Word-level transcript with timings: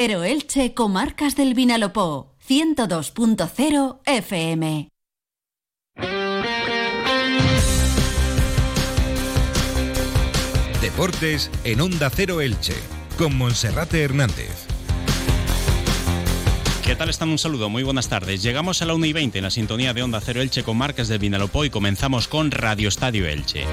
Pero 0.00 0.24
Elche, 0.24 0.72
Comarcas 0.72 1.36
del 1.36 1.52
Vinalopó, 1.52 2.34
102.0 2.48 4.00
FM. 4.06 4.88
Deportes 10.80 11.50
en 11.64 11.82
Onda 11.82 12.08
Cero 12.08 12.40
Elche, 12.40 12.72
con 13.18 13.36
Monserrate 13.36 14.02
Hernández. 14.02 14.66
¿Qué 16.82 16.96
tal 16.96 17.10
están? 17.10 17.28
Un 17.28 17.36
saludo, 17.36 17.68
muy 17.68 17.82
buenas 17.82 18.08
tardes. 18.08 18.42
Llegamos 18.42 18.80
a 18.80 18.86
la 18.86 18.94
1 18.94 19.04
y 19.04 19.12
20 19.12 19.36
en 19.36 19.44
la 19.44 19.50
sintonía 19.50 19.92
de 19.92 20.02
Onda 20.02 20.22
Cero 20.22 20.40
Elche 20.40 20.64
con 20.64 20.78
Marcas 20.78 21.08
del 21.08 21.18
Vinalopó 21.18 21.66
y 21.66 21.68
comenzamos 21.68 22.26
con 22.26 22.50
Radio 22.50 22.88
Estadio 22.88 23.26
Elche. 23.26 23.66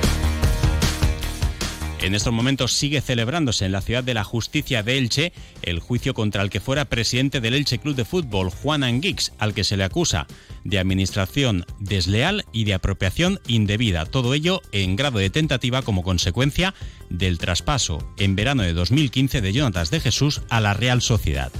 En 2.02 2.14
estos 2.14 2.32
momentos 2.32 2.74
sigue 2.74 3.02
celebrándose 3.02 3.66
en 3.66 3.72
la 3.72 3.82
ciudad 3.82 4.04
de 4.04 4.14
la 4.14 4.24
justicia 4.24 4.84
de 4.84 4.98
Elche 4.98 5.34
el 5.64 5.80
juicio 5.80 6.14
contra 6.14 6.44
el 6.44 6.50
que 6.50 6.60
fuera 6.60 6.86
presidente 6.86 7.42
del 7.42 7.56
Elche 7.56 7.80
Club 7.80 7.96
de 7.96 8.06
Fútbol, 8.06 8.50
Juan 8.50 8.84
Anguix, 8.84 9.34
al 9.40 9.54
que 9.54 9.64
se 9.64 9.78
le 9.78 9.84
acusa 9.84 10.28
de 10.64 10.80
administración 10.80 11.66
desleal 11.80 12.46
y 12.52 12.66
de 12.66 12.76
apropiación 12.76 13.40
indebida. 13.48 14.06
Todo 14.06 14.34
ello 14.34 14.62
en 14.72 14.96
grado 14.96 15.18
de 15.20 15.30
tentativa 15.30 15.82
como 15.82 16.04
consecuencia 16.04 16.76
del 17.10 17.40
traspaso 17.40 18.14
en 18.18 18.36
verano 18.36 18.64
de 18.64 18.74
2015 18.74 19.42
de 19.42 19.54
Jonatas 19.54 19.90
de 19.90 20.00
Jesús 20.00 20.42
a 20.50 20.62
la 20.62 20.74
Real 20.74 21.02
Sociedad 21.02 21.52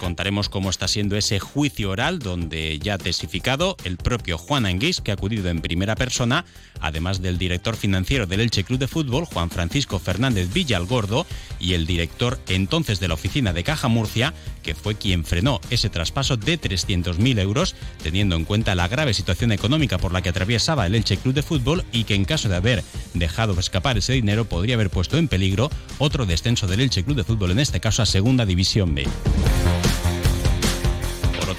contaremos 0.00 0.48
cómo 0.48 0.70
está 0.70 0.88
siendo 0.88 1.16
ese 1.16 1.38
juicio 1.38 1.90
oral 1.90 2.18
donde 2.18 2.78
ya 2.78 2.94
ha 2.94 2.98
testificado 2.98 3.76
el 3.84 3.98
propio 3.98 4.38
Juan 4.38 4.64
Anguís, 4.64 5.00
que 5.00 5.10
ha 5.10 5.14
acudido 5.14 5.50
en 5.50 5.60
primera 5.60 5.94
persona, 5.94 6.46
además 6.80 7.20
del 7.20 7.36
director 7.36 7.76
financiero 7.76 8.26
del 8.26 8.40
Elche 8.40 8.64
Club 8.64 8.78
de 8.78 8.88
Fútbol, 8.88 9.26
Juan 9.26 9.50
Francisco 9.50 9.98
Fernández 9.98 10.52
Villalgordo, 10.52 11.26
y 11.60 11.74
el 11.74 11.86
director 11.86 12.40
entonces 12.48 12.98
de 12.98 13.08
la 13.08 13.14
oficina 13.14 13.52
de 13.52 13.62
Caja 13.62 13.88
Murcia, 13.88 14.32
que 14.62 14.74
fue 14.74 14.94
quien 14.94 15.24
frenó 15.24 15.60
ese 15.68 15.90
traspaso 15.90 16.38
de 16.38 16.58
300.000 16.58 17.38
euros, 17.38 17.76
teniendo 18.02 18.36
en 18.36 18.46
cuenta 18.46 18.74
la 18.74 18.88
grave 18.88 19.12
situación 19.12 19.52
económica 19.52 19.98
por 19.98 20.12
la 20.12 20.22
que 20.22 20.30
atraviesaba 20.30 20.86
el 20.86 20.94
Elche 20.94 21.18
Club 21.18 21.34
de 21.34 21.42
Fútbol 21.42 21.84
y 21.92 22.04
que 22.04 22.14
en 22.14 22.24
caso 22.24 22.48
de 22.48 22.56
haber 22.56 22.82
dejado 23.12 23.58
escapar 23.60 23.98
ese 23.98 24.14
dinero 24.14 24.46
podría 24.46 24.76
haber 24.76 24.88
puesto 24.88 25.18
en 25.18 25.28
peligro 25.28 25.70
otro 25.98 26.24
descenso 26.24 26.66
del 26.66 26.80
Elche 26.80 27.04
Club 27.04 27.18
de 27.18 27.24
Fútbol, 27.24 27.50
en 27.50 27.58
este 27.58 27.80
caso 27.80 28.00
a 28.00 28.06
Segunda 28.06 28.46
División 28.46 28.94
B 28.94 29.06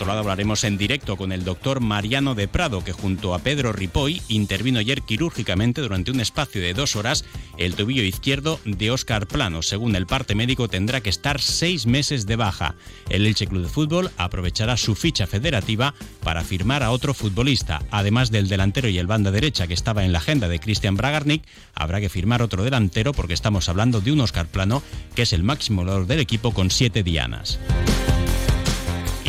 otro 0.02 0.14
lado, 0.14 0.22
hablaremos 0.22 0.64
en 0.64 0.80
directo 0.80 1.16
con 1.16 1.32
el 1.32 1.44
doctor 1.44 1.80
Mariano 1.80 2.34
de 2.34 2.48
Prado, 2.48 2.84
que 2.84 2.92
junto 2.92 3.36
a 3.36 3.40
Pedro 3.40 3.72
Ripoy 3.72 4.20
intervino 4.30 4.80
ayer 4.80 5.04
quirúrgicamente 5.04 5.80
durante 5.80 6.10
un 6.10 6.20
espacio 6.20 6.60
de 6.60 6.74
dos 6.74 6.96
horas 6.96 7.24
el 7.60 7.76
tobillo 7.76 8.02
izquierdo 8.02 8.60
de 8.66 8.90
Óscar 8.90 9.28
Plano. 9.28 9.62
Según 9.62 9.96
el 9.96 10.08
parte 10.08 10.34
médico, 10.34 10.68
tendrá 10.68 11.02
que 11.02 11.12
estar 11.12 11.40
seis 11.40 11.86
meses 11.86 12.26
de 12.26 12.36
baja. 12.36 12.74
El 13.10 13.28
Elche 13.28 13.46
Club 13.46 13.62
de 13.62 13.70
Fútbol 13.70 14.10
aprovechará 14.18 14.76
su 14.76 14.96
ficha 14.96 15.28
federativa 15.28 15.94
para 16.24 16.44
firmar 16.44 16.82
a 16.82 16.90
otro 16.90 17.14
futbolista. 17.14 17.84
Además 17.92 18.32
del 18.32 18.48
delantero 18.48 18.90
y 18.90 18.98
el 18.98 19.06
banda 19.06 19.30
derecha 19.30 19.68
que 19.68 19.76
estaba 19.76 20.04
en 20.04 20.14
la 20.14 20.18
agenda 20.18 20.48
de 20.48 20.60
Cristian 20.60 20.98
Bragarnik, 20.98 21.44
habrá 21.76 22.02
que 22.02 22.10
firmar 22.10 22.42
otro 22.42 22.64
delantero 22.64 23.14
porque 23.14 23.36
estamos 23.36 23.70
hablando 23.70 24.02
de 24.02 24.12
un 24.12 24.22
Óscar 24.22 24.48
Plano 24.48 24.82
que 25.14 25.22
es 25.22 25.34
el 25.34 25.44
máximo 25.44 25.86
valor 25.86 26.08
del 26.08 26.22
equipo 26.22 26.56
con 26.56 26.72
siete 26.72 27.04
dianas. 27.04 27.60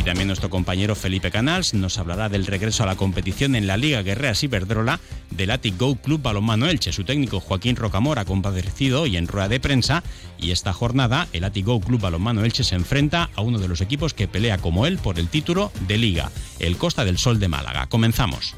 Y 0.03 0.05
también 0.05 0.27
nuestro 0.27 0.51
compañero 0.51 0.97
Felipe 0.97 1.31
Canals 1.31 1.75
nos 1.75 1.97
hablará 1.97 2.29
del 2.29 2.45
regreso 2.45 2.83
a 2.83 2.87
la 2.87 2.97
competición 2.97 3.55
en 3.55 3.69
la 3.69 3.77
Liga 3.77 4.03
Guerrera 4.03 4.35
Ciberdrola 4.35 4.99
del 5.31 5.53
Atic 5.53 5.79
Go 5.79 5.95
Club 5.95 6.21
Balonmano 6.21 6.67
Elche. 6.67 6.93
Su 6.93 7.05
técnico 7.05 7.39
Joaquín 7.39 7.77
Rocamora 7.77 8.25
compadecido 8.25 9.03
hoy 9.03 9.17
en 9.17 9.29
rueda 9.29 9.47
de 9.47 9.61
prensa 9.61 10.03
y 10.41 10.51
esta 10.51 10.73
jornada 10.73 11.29
el 11.33 11.45
Atic 11.45 11.67
Go 11.67 11.81
Club 11.81 12.01
Balonmano 12.01 12.45
Elche 12.45 12.65
se 12.65 12.75
enfrenta 12.75 13.31
a 13.37 13.43
uno 13.43 13.61
de 13.61 13.69
los 13.69 13.81
equipos 13.81 14.13
que 14.13 14.27
pelea 14.27 14.59
como 14.59 14.87
él 14.87 14.99
por 14.99 15.21
el 15.21 15.29
título 15.29 15.71
de 15.87 15.99
Liga, 15.99 16.33
el 16.59 16.79
Costa 16.79 17.05
del 17.05 17.19
Sol 17.19 17.39
de 17.39 17.47
Málaga. 17.47 17.87
Comenzamos. 17.87 18.57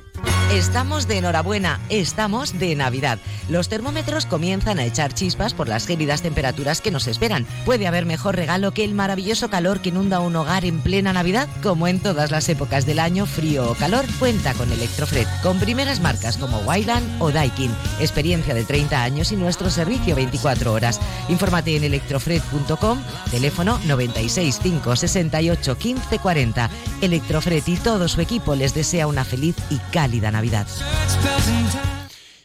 Estamos 0.55 1.09
de 1.09 1.19
enhorabuena, 1.19 1.81
estamos 1.89 2.57
de 2.61 2.77
Navidad. 2.77 3.19
Los 3.49 3.69
termómetros 3.69 4.25
comienzan 4.25 4.79
a 4.79 4.85
echar 4.85 5.13
chispas 5.13 5.53
por 5.53 5.69
las 5.69 5.85
gélidas 5.85 6.23
temperaturas 6.23 6.81
que 6.81 6.93
nos 6.93 7.09
esperan. 7.09 7.45
¿Puede 7.65 7.89
haber 7.89 8.07
mejor 8.07 8.37
regalo 8.37 8.71
que 8.71 8.85
el 8.85 8.95
maravilloso 8.95 9.51
calor 9.51 9.81
que 9.81 9.89
inunda 9.89 10.21
un 10.21 10.37
hogar 10.37 10.65
en 10.65 10.79
plena 10.79 11.13
Navidad? 11.13 11.49
Como 11.61 11.89
en 11.89 11.99
todas 11.99 12.31
las 12.31 12.49
épocas 12.49 12.87
del 12.87 13.01
año, 13.01 13.27
frío 13.27 13.69
o 13.69 13.75
calor, 13.75 14.05
cuenta 14.21 14.55
con 14.55 14.71
Electrofred, 14.71 15.27
con 15.43 15.59
primeras 15.59 15.99
marcas 15.99 16.37
como 16.37 16.59
Wyland 16.61 17.21
o 17.21 17.33
Daikin. 17.33 17.75
Experiencia 17.99 18.55
de 18.55 18.65
30 18.65 19.03
años 19.03 19.33
y 19.33 19.37
nuestro 19.37 19.71
servicio 19.71 20.15
24 20.15 20.73
horas. 20.73 21.01
Infórmate 21.29 21.75
en 21.75 21.83
electrofred.com, 21.83 23.03
teléfono 23.33 23.81
96 23.87 24.61
568 24.61 25.79
15 25.79 26.19
40. 26.21 26.71
Electrofred 27.01 27.63
y 27.67 27.77
todo 27.77 28.07
su 28.07 28.21
equipo 28.21 28.55
les 28.55 28.73
desea 28.73 29.09
una 29.09 29.25
feliz 29.25 29.57
y 29.69 29.79
cálida 29.91 30.31
Navidad. 30.31 30.44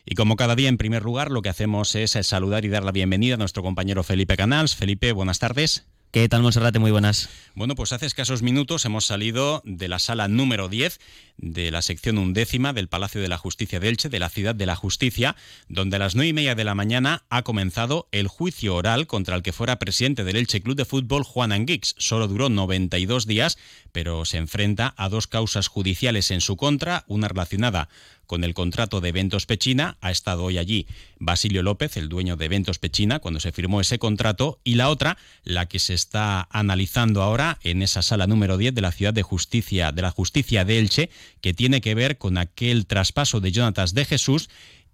Y 0.06 0.16
como 0.16 0.36
cada 0.36 0.56
día, 0.56 0.70
en 0.70 0.78
primer 0.78 1.04
lugar, 1.04 1.32
lo 1.32 1.42
que 1.42 1.50
hacemos 1.50 1.94
es 1.96 2.12
saludar 2.12 2.66
y 2.66 2.70
dar 2.70 2.84
la 2.84 2.92
bienvenida 2.92 3.36
a 3.36 3.38
nuestro 3.38 3.62
compañero 3.62 4.04
Felipe 4.04 4.38
Canals. 4.38 4.76
Felipe, 4.76 5.12
buenas 5.12 5.40
tardes. 5.40 5.86
¿Qué 6.12 6.28
tal, 6.28 6.42
Monserrate? 6.42 6.80
Muy 6.80 6.90
buenas. 6.90 7.30
Bueno, 7.54 7.76
pues 7.76 7.94
hace 7.94 8.08
escasos 8.08 8.42
minutos 8.42 8.84
hemos 8.84 9.06
salido 9.06 9.62
de 9.64 9.88
la 9.88 10.00
sala 10.00 10.28
número 10.28 10.68
10 10.68 11.00
de 11.38 11.70
la 11.70 11.84
sección 11.84 12.18
undécima 12.18 12.74
del 12.74 12.88
Palacio 12.88 13.22
de 13.22 13.28
la 13.28 13.38
Justicia 13.38 13.80
de 13.80 13.90
Elche, 13.90 14.10
de 14.10 14.18
la 14.18 14.30
Ciudad 14.30 14.56
de 14.56 14.66
la 14.66 14.76
Justicia, 14.76 15.36
donde 15.68 15.98
a 15.98 16.00
las 16.00 16.16
nueve 16.16 16.30
y 16.30 16.34
media 16.34 16.56
de 16.56 16.64
la 16.64 16.74
mañana 16.74 17.26
ha 17.30 17.44
comenzado 17.44 18.08
el 18.12 18.28
juicio 18.28 18.76
oral 18.76 19.06
contra 19.06 19.36
el 19.36 19.44
que 19.44 19.54
fuera 19.54 19.78
presidente 19.78 20.24
del 20.24 20.38
Elche 20.38 20.62
Club 20.62 20.76
de 20.76 20.86
Fútbol, 20.86 21.24
Juan 21.24 21.52
Anguix. 21.52 21.94
Solo 22.00 22.28
duró 22.28 22.50
92 22.50 23.28
días, 23.28 23.60
pero 23.92 24.26
se 24.26 24.38
enfrenta 24.38 24.96
a 24.98 25.10
dos 25.10 25.28
causas 25.28 25.68
judiciales 25.68 26.32
en 26.32 26.42
su 26.42 26.58
contra, 26.58 27.04
una 27.06 27.28
relacionada 27.28 27.88
con 28.30 28.44
el 28.44 28.54
contrato 28.54 29.02
de 29.02 29.10
Eventos 29.10 29.48
Pechina. 29.48 29.98
Ha 30.02 30.12
estado 30.12 30.44
hoy 30.44 30.60
allí 30.60 30.86
Basilio 31.18 31.64
López, 31.64 31.98
el 31.98 32.10
dueño 32.10 32.38
de 32.38 32.46
Eventos 32.46 32.78
Pechina, 32.78 33.18
cuando 33.18 33.40
se 33.40 33.52
firmó 33.52 33.82
ese 33.82 33.98
contrato. 33.98 34.60
Y 34.64 34.76
la 34.76 34.90
otra, 34.90 35.18
la 35.44 35.66
que 35.66 35.80
se 35.80 35.96
está 35.96 36.48
analizando 36.52 37.24
ahora 37.24 37.58
en 37.64 37.82
esa 37.82 38.04
sala 38.04 38.28
número 38.28 38.58
10 38.58 38.76
de 38.76 38.82
la 38.82 38.92
Ciudad 38.92 39.16
de 39.16 39.24
Justicia, 39.24 39.92
de 39.92 40.04
la 40.04 40.12
Justicia 40.12 40.64
de 40.64 40.78
Elche, 40.78 41.10
que 41.42 41.56
tiene 41.56 41.82
que 41.82 41.96
ver 41.96 42.20
con 42.20 42.38
aquel 42.38 42.86
traspaso 42.86 43.40
de 43.40 43.52
Jonatas 43.52 43.96
de 43.96 44.06
Jesús 44.06 44.48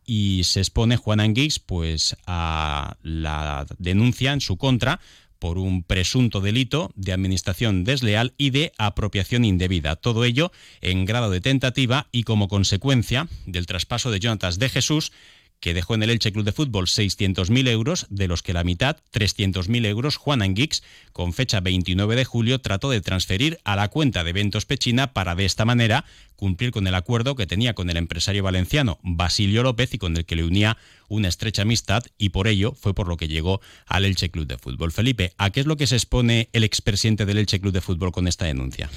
y 0.06 0.46
se 0.46 0.62
expone 0.62 0.96
Juan 0.96 1.20
Anguix 1.20 1.60
pues 1.60 2.16
a 2.26 2.96
la 3.04 3.66
denuncia 3.80 4.32
en 4.32 4.40
su 4.40 4.56
contra 4.56 5.02
por 5.46 5.60
un 5.60 5.84
presunto 5.84 6.42
delito 6.42 6.92
de 6.96 7.14
administración 7.14 7.84
desleal 7.84 8.34
y 8.36 8.50
de 8.50 8.72
apropiación 8.80 9.46
indebida. 9.46 9.96
Todo 9.96 10.24
ello 10.24 10.52
en 10.82 11.06
grado 11.06 11.30
de 11.30 11.40
tentativa 11.40 12.08
y 12.12 12.24
como 12.24 12.48
consecuencia 12.48 13.28
del 13.46 13.68
traspaso 13.68 14.10
de 14.10 14.20
Jonatas 14.20 14.58
de 14.58 14.70
Jesús 14.70 15.12
que 15.60 15.74
dejó 15.74 15.96
en 15.96 16.04
el 16.04 16.10
Elche 16.10 16.32
Club 16.32 16.46
de 16.46 16.52
Fútbol 16.52 16.86
600.000 16.86 17.68
euros, 17.70 18.06
de 18.10 18.28
los 18.28 18.44
que 18.44 18.54
la 18.54 18.64
mitad, 18.64 18.98
300.000 19.14 19.86
euros, 19.86 20.18
Juan 20.18 20.42
Anguix, 20.42 20.84
con 21.12 21.34
fecha 21.34 21.60
29 21.60 22.16
de 22.16 22.26
julio, 22.26 22.60
trató 22.60 22.90
de 22.90 23.02
transferir 23.02 23.60
a 23.64 23.76
la 23.76 23.88
cuenta 23.88 24.24
de 24.24 24.32
Eventos 24.32 24.66
Pechina 24.66 25.14
para 25.14 25.36
de 25.36 25.46
esta 25.46 25.66
manera 25.66 26.06
cumplir 26.36 26.72
con 26.72 26.86
el 26.88 26.96
acuerdo 26.96 27.36
que 27.36 27.48
tenía 27.48 27.74
con 27.74 27.90
el 27.90 27.98
empresario 27.98 28.44
valenciano 28.44 29.00
Basilio 29.02 29.64
López 29.64 29.94
y 29.94 29.98
con 29.98 30.18
el 30.18 30.26
que 30.26 30.36
le 30.36 30.44
unía 30.44 30.78
una 31.08 31.28
estrecha 31.28 31.62
amistad 31.62 32.04
y 32.18 32.30
por 32.30 32.48
ello 32.48 32.74
fue 32.74 32.94
por 32.94 33.08
lo 33.08 33.18
que 33.18 33.28
llegó 33.28 33.62
al 33.86 34.06
Elche 34.06 34.30
Club 34.30 34.48
de 34.48 34.58
Fútbol. 34.58 34.92
Felipe, 34.92 35.34
¿a 35.38 35.50
qué 35.52 35.62
es 35.62 35.66
lo 35.66 35.78
que 35.78 35.88
se 35.88 35.96
expone 35.96 36.50
el 36.54 36.64
expresidente 36.64 37.26
del 37.26 37.38
Elche 37.38 37.60
Club 37.60 37.74
de 37.74 37.82
Fútbol 37.82 38.12
con 38.12 38.28
esta 38.28 38.46
denuncia? 38.46 38.90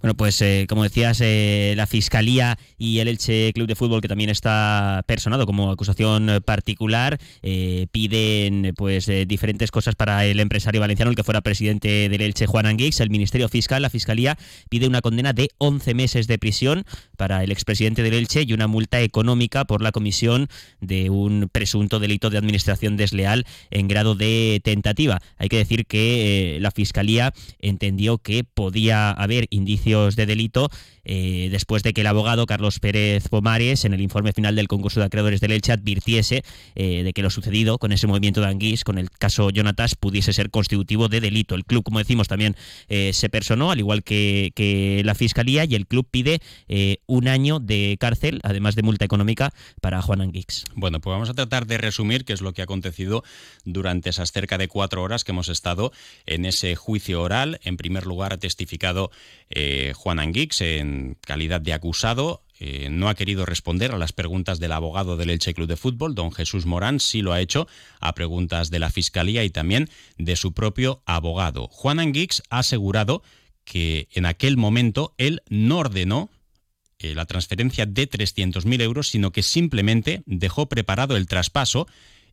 Bueno, 0.00 0.14
pues 0.14 0.40
eh, 0.42 0.66
como 0.68 0.84
decías, 0.84 1.20
eh, 1.20 1.74
la 1.76 1.88
Fiscalía 1.88 2.56
y 2.76 3.00
el 3.00 3.08
Elche 3.08 3.52
Club 3.52 3.66
de 3.66 3.74
Fútbol, 3.74 4.00
que 4.00 4.06
también 4.06 4.30
está 4.30 5.02
personado 5.08 5.44
como 5.44 5.72
acusación 5.72 6.40
particular, 6.44 7.18
eh, 7.42 7.88
piden 7.90 8.74
pues 8.76 9.10
diferentes 9.26 9.72
cosas 9.72 9.96
para 9.96 10.24
el 10.24 10.38
empresario 10.38 10.80
valenciano, 10.80 11.10
el 11.10 11.16
que 11.16 11.24
fuera 11.24 11.40
presidente 11.40 12.08
del 12.08 12.20
Elche, 12.20 12.46
Juan 12.46 12.66
Anguix. 12.66 13.00
El 13.00 13.10
Ministerio 13.10 13.48
Fiscal, 13.48 13.82
la 13.82 13.90
Fiscalía, 13.90 14.38
pide 14.68 14.86
una 14.86 15.00
condena 15.00 15.32
de 15.32 15.48
11 15.58 15.94
meses 15.94 16.28
de 16.28 16.38
prisión 16.38 16.84
para 17.16 17.42
el 17.42 17.50
expresidente 17.50 18.04
del 18.04 18.14
Elche 18.14 18.44
y 18.46 18.52
una 18.52 18.68
multa 18.68 19.00
económica 19.00 19.64
por 19.64 19.82
la 19.82 19.90
comisión 19.90 20.46
de 20.80 21.10
un 21.10 21.48
presunto 21.50 21.98
delito 21.98 22.30
de 22.30 22.38
administración 22.38 22.96
desleal 22.96 23.46
en 23.72 23.88
grado 23.88 24.14
de 24.14 24.60
tentativa. 24.62 25.18
Hay 25.38 25.48
que 25.48 25.56
decir 25.56 25.86
que 25.86 26.58
la 26.60 26.70
Fiscalía 26.70 27.34
entendió 27.58 28.18
que 28.18 28.44
podía 28.44 29.10
haber 29.10 29.48
indicios 29.50 29.87
de 29.88 30.26
delito 30.26 30.68
eh, 31.08 31.48
después 31.50 31.82
de 31.82 31.94
que 31.94 32.02
el 32.02 32.06
abogado 32.06 32.44
Carlos 32.44 32.80
Pérez 32.80 33.28
Pomares, 33.28 33.86
en 33.86 33.94
el 33.94 34.02
informe 34.02 34.32
final 34.32 34.54
del 34.54 34.68
concurso 34.68 35.00
de 35.00 35.06
acreedores 35.06 35.40
del 35.40 35.52
Elche, 35.52 35.72
advirtiese 35.72 36.44
eh, 36.74 37.02
de 37.02 37.12
que 37.14 37.22
lo 37.22 37.30
sucedido 37.30 37.78
con 37.78 37.92
ese 37.92 38.06
movimiento 38.06 38.42
de 38.42 38.48
Anguís, 38.48 38.84
con 38.84 38.98
el 38.98 39.10
caso 39.10 39.48
Jonatas, 39.50 39.94
pudiese 39.94 40.34
ser 40.34 40.50
constitutivo 40.50 41.08
de 41.08 41.22
delito. 41.22 41.54
El 41.54 41.64
club, 41.64 41.82
como 41.82 41.98
decimos, 41.98 42.28
también 42.28 42.56
eh, 42.88 43.12
se 43.14 43.30
personó, 43.30 43.70
al 43.70 43.78
igual 43.78 44.04
que, 44.04 44.52
que, 44.54 45.00
la 45.02 45.14
Fiscalía, 45.14 45.64
y 45.64 45.74
el 45.74 45.86
club 45.86 46.06
pide 46.10 46.40
un 47.06 47.28
año 47.28 47.58
de 47.58 47.96
cárcel, 47.98 48.40
además 48.42 48.74
de 48.74 48.82
multa 48.82 49.04
económica, 49.04 49.52
para 49.80 50.02
Juan 50.02 50.20
Anguix. 50.20 50.64
Bueno, 50.74 51.00
pues 51.00 51.12
vamos 51.12 51.30
a 51.30 51.34
tratar 51.34 51.66
de 51.66 51.78
resumir 51.78 52.26
qué 52.26 52.34
es 52.34 52.42
lo 52.42 52.52
que 52.52 52.60
ha 52.60 52.64
acontecido 52.64 53.24
durante 53.64 54.10
esas 54.10 54.32
cerca 54.32 54.58
de 54.58 54.68
cuatro 54.68 55.02
horas 55.02 55.24
que 55.24 55.32
hemos 55.32 55.48
estado 55.48 55.92
en 56.26 56.44
ese 56.44 56.76
juicio 56.76 57.22
oral. 57.22 57.58
En 57.62 57.76
primer 57.78 58.06
lugar, 58.06 58.34
ha 58.34 58.38
testificado 58.38 59.10
Juan 59.94 60.18
Anguix 60.18 60.60
en 60.60 61.16
calidad 61.20 61.60
de 61.60 61.72
acusado, 61.72 62.42
eh, 62.60 62.88
no 62.90 63.08
ha 63.08 63.14
querido 63.14 63.46
responder 63.46 63.92
a 63.92 63.98
las 63.98 64.12
preguntas 64.12 64.58
del 64.58 64.72
abogado 64.72 65.16
del 65.16 65.30
Elche 65.30 65.54
Club 65.54 65.68
de 65.68 65.76
Fútbol, 65.76 66.14
don 66.14 66.32
Jesús 66.32 66.66
Morán, 66.66 66.98
sí 66.98 67.22
lo 67.22 67.32
ha 67.32 67.40
hecho 67.40 67.68
a 68.00 68.14
preguntas 68.14 68.70
de 68.70 68.80
la 68.80 68.90
Fiscalía 68.90 69.44
y 69.44 69.50
también 69.50 69.88
de 70.16 70.34
su 70.34 70.52
propio 70.52 71.02
abogado. 71.06 71.68
Juan 71.68 72.00
Anguix 72.00 72.42
ha 72.50 72.58
asegurado 72.58 73.22
que 73.64 74.08
en 74.12 74.26
aquel 74.26 74.56
momento 74.56 75.14
él 75.18 75.42
no 75.48 75.78
ordenó 75.78 76.30
eh, 76.98 77.14
la 77.14 77.26
transferencia 77.26 77.86
de 77.86 78.10
300.000 78.10 78.82
euros, 78.82 79.08
sino 79.08 79.30
que 79.30 79.44
simplemente 79.44 80.22
dejó 80.26 80.68
preparado 80.68 81.16
el 81.16 81.28
traspaso 81.28 81.86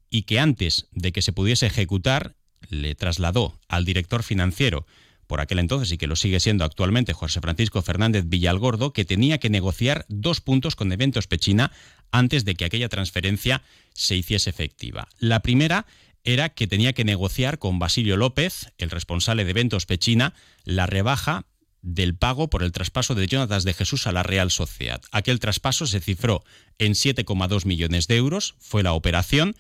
y 0.09 0.23
que 0.23 0.39
antes 0.39 0.87
de 0.91 1.11
que 1.11 1.21
se 1.21 1.33
pudiese 1.33 1.67
ejecutar 1.67 2.35
le 2.69 2.95
trasladó 2.95 3.59
al 3.67 3.85
director 3.85 4.23
financiero 4.23 4.87
por 5.27 5.41
aquel 5.41 5.59
entonces 5.59 5.91
y 5.91 5.97
que 5.97 6.07
lo 6.07 6.15
sigue 6.15 6.39
siendo 6.39 6.63
actualmente 6.63 7.13
José 7.13 7.41
Francisco 7.41 7.81
Fernández 7.81 8.25
Villalgordo, 8.27 8.93
que 8.93 9.05
tenía 9.05 9.37
que 9.37 9.49
negociar 9.49 10.05
dos 10.09 10.41
puntos 10.41 10.75
con 10.75 10.91
Eventos 10.91 11.27
Pechina 11.27 11.71
antes 12.11 12.45
de 12.45 12.55
que 12.55 12.65
aquella 12.65 12.89
transferencia 12.89 13.61
se 13.93 14.15
hiciese 14.15 14.49
efectiva. 14.49 15.07
La 15.19 15.41
primera 15.41 15.85
era 16.23 16.49
que 16.49 16.67
tenía 16.67 16.93
que 16.93 17.05
negociar 17.05 17.59
con 17.59 17.79
Basilio 17.79 18.17
López, 18.17 18.73
el 18.77 18.89
responsable 18.89 19.45
de 19.45 19.51
Eventos 19.51 19.85
Pechina, 19.85 20.33
la 20.63 20.87
rebaja 20.87 21.45
del 21.81 22.15
pago 22.15 22.49
por 22.49 22.63
el 22.63 22.71
traspaso 22.71 23.13
de 23.13 23.27
Jonatas 23.27 23.63
de 23.63 23.75
Jesús 23.75 24.07
a 24.07 24.11
la 24.11 24.23
Real 24.23 24.49
Sociedad. 24.49 25.01
Aquel 25.11 25.39
traspaso 25.39 25.85
se 25.85 26.01
cifró 26.01 26.43
en 26.79 26.93
7,2 26.93 27.65
millones 27.65 28.07
de 28.07 28.15
euros, 28.15 28.55
fue 28.59 28.81
la 28.81 28.93
operación 28.93 29.55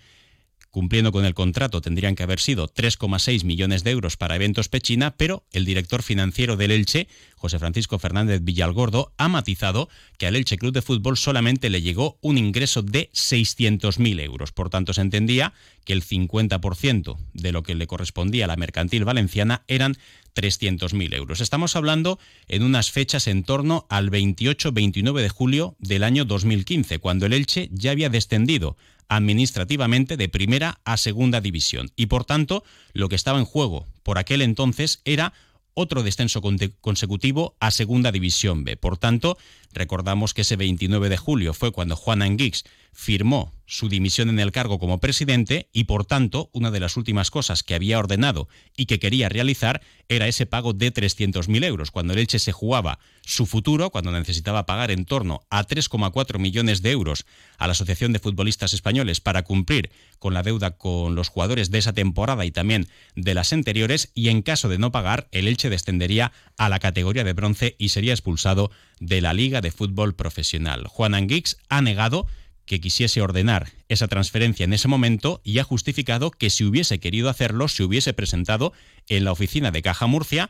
Cumpliendo 0.75 1.13
con 1.13 1.23
el 1.23 1.33
contrato 1.33 1.79
tendrían 1.79 2.15
que 2.15 2.23
haber 2.23 2.41
sido 2.41 2.67
3,6 2.67 3.45
millones 3.45 3.85
de 3.85 3.91
euros 3.91 4.17
para 4.17 4.35
eventos 4.35 4.67
Pechina, 4.67 5.15
pero 5.15 5.45
el 5.53 5.63
director 5.63 6.03
financiero 6.03 6.57
del 6.57 6.71
Elche, 6.71 7.07
José 7.37 7.59
Francisco 7.59 7.97
Fernández 7.97 8.41
Villalgordo, 8.43 9.13
ha 9.17 9.29
matizado 9.29 9.87
que 10.17 10.27
al 10.27 10.35
Elche 10.35 10.57
Club 10.57 10.73
de 10.73 10.81
Fútbol 10.81 11.15
solamente 11.15 11.69
le 11.69 11.81
llegó 11.81 12.17
un 12.19 12.37
ingreso 12.37 12.81
de 12.81 13.09
600.000 13.13 14.19
euros. 14.19 14.51
Por 14.51 14.69
tanto, 14.69 14.91
se 14.91 14.99
entendía 14.99 15.53
que 15.85 15.93
el 15.93 16.03
50% 16.03 17.19
de 17.31 17.51
lo 17.53 17.63
que 17.63 17.75
le 17.75 17.87
correspondía 17.87 18.43
a 18.43 18.49
la 18.49 18.57
mercantil 18.57 19.05
valenciana 19.05 19.63
eran 19.69 19.95
300.000 20.35 21.13
euros. 21.15 21.41
Estamos 21.41 21.75
hablando 21.75 22.19
en 22.47 22.63
unas 22.63 22.91
fechas 22.91 23.27
en 23.27 23.43
torno 23.43 23.85
al 23.89 24.11
28-29 24.11 25.21
de 25.21 25.29
julio 25.29 25.75
del 25.79 26.03
año 26.03 26.25
2015, 26.25 26.99
cuando 26.99 27.25
el 27.25 27.33
Elche 27.33 27.69
ya 27.71 27.91
había 27.91 28.09
descendido 28.09 28.77
administrativamente 29.07 30.17
de 30.17 30.29
primera 30.29 30.79
a 30.83 30.97
segunda 30.97 31.41
división. 31.41 31.91
Y 31.95 32.07
por 32.07 32.25
tanto, 32.25 32.63
lo 32.93 33.09
que 33.09 33.15
estaba 33.15 33.39
en 33.39 33.45
juego 33.45 33.87
por 34.03 34.17
aquel 34.17 34.41
entonces 34.41 35.01
era 35.05 35.33
otro 35.75 36.03
descenso 36.03 36.41
consecutivo 36.81 37.55
a 37.59 37.69
Segunda 37.69 38.11
División 38.11 38.63
B. 38.63 38.77
Por 38.77 38.97
tanto, 38.97 39.37
recordamos 39.73 40.33
que 40.33 40.41
ese 40.41 40.55
29 40.55 41.09
de 41.09 41.17
julio 41.17 41.53
fue 41.53 41.71
cuando 41.71 41.95
Juan 41.97 42.21
Anguix 42.21 42.63
firmó 42.95 43.53
su 43.67 43.89
dimisión 43.89 44.29
en 44.29 44.39
el 44.39 44.51
cargo 44.51 44.79
como 44.79 44.99
presidente 44.99 45.69
y, 45.73 45.83
por 45.83 46.05
tanto, 46.05 46.49
una 46.53 46.71
de 46.71 46.79
las 46.79 46.97
últimas 46.97 47.29
cosas 47.29 47.61
que 47.61 47.75
había 47.75 47.99
ordenado 47.99 48.47
y 48.77 48.85
que 48.85 48.99
quería 48.99 49.27
realizar 49.27 49.81
era 50.07 50.27
ese 50.27 50.45
pago 50.45 50.73
de 50.73 50.93
300.000 50.93 51.65
euros. 51.65 51.91
Cuando 51.91 52.13
el 52.13 52.19
Elche 52.19 52.39
se 52.39 52.51
jugaba 52.51 52.99
su 53.21 53.45
futuro, 53.47 53.89
cuando 53.89 54.11
necesitaba 54.11 54.65
pagar 54.65 54.91
en 54.91 55.03
torno 55.03 55.41
a 55.49 55.65
3,4 55.65 56.39
millones 56.39 56.83
de 56.83 56.91
euros 56.91 57.25
a 57.57 57.67
la 57.67 57.71
Asociación 57.71 58.13
de 58.13 58.19
Futbolistas 58.19 58.73
Españoles 58.73 59.19
para 59.19 59.43
cumplir 59.43 59.89
con 60.19 60.33
la 60.33 60.43
deuda 60.43 60.77
con 60.77 61.15
los 61.15 61.29
jugadores 61.29 61.71
de 61.71 61.79
esa 61.79 61.93
temporada 61.93 62.45
y 62.45 62.51
también 62.51 62.87
de 63.15 63.33
las 63.33 63.51
anteriores, 63.51 64.11
y 64.13 64.29
en 64.29 64.41
caso 64.41 64.69
de 64.69 64.77
no 64.77 64.91
pagar, 64.91 65.27
el 65.31 65.47
Elche 65.47 65.69
descendería 65.69 66.31
a 66.57 66.69
la 66.69 66.79
categoría 66.79 67.23
de 67.23 67.33
bronce 67.33 67.75
y 67.79 67.89
sería 67.89 68.13
expulsado 68.13 68.71
de 68.99 69.21
la 69.21 69.33
Liga 69.33 69.59
de 69.59 69.71
Fútbol 69.71 70.13
Profesional. 70.13 70.87
Juan 70.87 71.15
Anguix 71.15 71.57
ha 71.67 71.81
negado 71.81 72.27
que 72.65 72.79
quisiese 72.79 73.21
ordenar 73.21 73.71
esa 73.89 74.07
transferencia 74.07 74.63
en 74.63 74.73
ese 74.73 74.87
momento 74.87 75.41
y 75.43 75.59
ha 75.59 75.63
justificado 75.63 76.31
que 76.31 76.49
si 76.49 76.63
hubiese 76.63 76.99
querido 76.99 77.29
hacerlo, 77.29 77.67
se 77.67 77.83
hubiese 77.83 78.13
presentado 78.13 78.73
en 79.07 79.23
la 79.23 79.31
oficina 79.31 79.71
de 79.71 79.81
Caja 79.81 80.07
Murcia, 80.07 80.49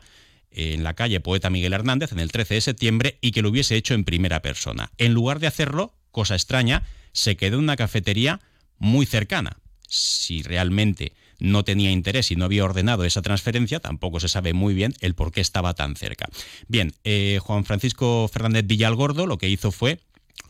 en 0.50 0.84
la 0.84 0.94
calle 0.94 1.20
Poeta 1.20 1.50
Miguel 1.50 1.74
Hernández, 1.74 2.12
en 2.12 2.18
el 2.18 2.32
13 2.32 2.54
de 2.54 2.60
septiembre, 2.60 3.18
y 3.20 3.32
que 3.32 3.42
lo 3.42 3.50
hubiese 3.50 3.76
hecho 3.76 3.94
en 3.94 4.04
primera 4.04 4.40
persona. 4.40 4.90
En 4.96 5.12
lugar 5.12 5.38
de 5.38 5.46
hacerlo, 5.46 5.94
cosa 6.10 6.34
extraña, 6.34 6.84
se 7.12 7.36
quedó 7.36 7.58
en 7.58 7.64
una 7.64 7.76
cafetería 7.76 8.40
muy 8.78 9.06
cercana. 9.06 9.58
Si 9.86 10.42
realmente 10.42 11.12
no 11.38 11.64
tenía 11.64 11.90
interés 11.90 12.30
y 12.30 12.36
no 12.36 12.46
había 12.46 12.64
ordenado 12.64 13.04
esa 13.04 13.22
transferencia, 13.22 13.80
tampoco 13.80 14.20
se 14.20 14.28
sabe 14.28 14.54
muy 14.54 14.74
bien 14.74 14.94
el 15.00 15.14
por 15.14 15.32
qué 15.32 15.40
estaba 15.40 15.74
tan 15.74 15.96
cerca. 15.96 16.28
Bien, 16.68 16.94
eh, 17.04 17.38
Juan 17.42 17.64
Francisco 17.64 18.28
Fernández 18.32 18.66
Villalgordo 18.66 19.26
lo 19.26 19.38
que 19.38 19.48
hizo 19.48 19.70
fue 19.70 20.00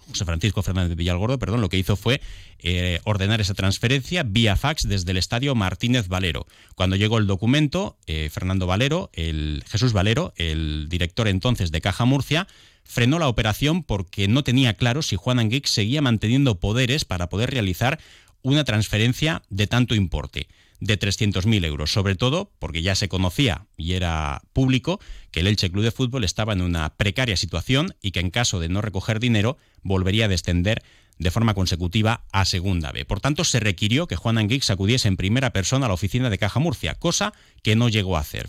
José 0.09 0.25
Francisco 0.25 0.63
Fernández 0.63 0.97
Villalgordo, 0.97 1.39
perdón, 1.39 1.61
lo 1.61 1.69
que 1.69 1.79
hizo 1.79 1.97
fue 1.97 2.21
eh, 2.61 3.01
ordenar 3.05 3.41
esa 3.41 3.55
transferencia 3.55 4.23
vía 4.23 4.57
fax 4.57 4.89
desde 4.89 5.11
el 5.11 5.17
estadio 5.17 5.55
Martínez 5.55 6.09
Valero. 6.09 6.47
Cuando 6.75 6.97
llegó 6.97 7.19
el 7.19 7.27
documento, 7.27 7.97
eh, 8.07 8.29
Fernando 8.31 8.67
Valero, 8.67 9.11
el 9.13 9.65
Jesús 9.69 9.93
Valero, 9.93 10.33
el 10.37 10.89
director 10.89 11.29
entonces 11.29 11.71
de 11.73 11.81
Caja 11.81 12.05
Murcia, 12.05 12.47
frenó 12.85 13.19
la 13.19 13.29
operación 13.29 13.83
porque 13.83 14.29
no 14.29 14.45
tenía 14.45 14.75
claro 14.75 15.03
si 15.03 15.17
Juan 15.17 15.39
Anguix 15.39 15.71
seguía 15.71 16.03
manteniendo 16.03 16.61
poderes 16.61 17.05
para 17.05 17.29
poder 17.29 17.51
realizar 17.51 17.99
una 18.43 18.65
transferencia 18.65 19.43
de 19.51 19.67
tanto 19.67 19.95
importe 19.95 20.47
de 20.81 20.99
300.000 20.99 21.65
euros, 21.65 21.93
sobre 21.93 22.17
todo 22.17 22.51
porque 22.59 22.83
ya 22.83 22.95
se 22.95 23.09
conocía 23.09 23.67
y 23.77 23.93
era 23.93 24.43
público 24.53 25.01
que 25.31 25.41
el 25.41 25.47
Elche 25.47 25.71
Club 25.71 25.85
de 25.85 25.91
Fútbol 25.91 26.25
estaba 26.25 26.53
en 26.53 26.61
una 26.61 26.95
precaria 26.97 27.37
situación 27.37 27.95
y 28.03 28.11
que 28.11 28.21
en 28.21 28.31
caso 28.31 28.61
de 28.61 28.69
no 28.69 28.83
recoger 28.83 29.21
dinero 29.21 29.57
volvería 29.83 30.27
a 30.27 30.29
descender 30.29 30.83
de 31.19 31.31
forma 31.31 31.55
consecutiva 31.55 32.25
a 32.33 32.45
Segunda 32.45 32.93
B. 32.93 33.05
Por 33.05 33.21
tanto, 33.21 33.45
se 33.45 33.61
requirió 33.61 34.07
que 34.07 34.17
Juan 34.17 34.39
Anguix 34.39 34.69
acudiese 34.71 35.09
en 35.09 35.17
primera 35.17 35.51
persona 35.51 35.87
a 35.87 35.89
la 35.89 35.95
oficina 35.95 36.29
de 36.29 36.39
Caja 36.39 36.61
Murcia, 36.61 36.95
cosa 36.95 37.33
que 37.63 37.75
no 37.77 37.89
llegó 37.89 38.17
a 38.17 38.21
hacer. 38.21 38.49